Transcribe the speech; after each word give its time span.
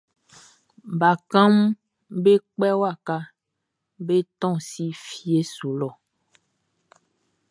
Bakanʼm 0.99 1.55
be 2.23 2.33
kpɛ 2.53 2.69
waka 2.81 3.17
be 4.05 4.15
tɔn 4.39 4.55
si 4.69 4.85
fie 5.05 5.39
su 5.53 5.69
lɔ. 5.79 5.89